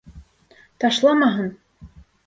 Ташламаһын! 0.83 1.55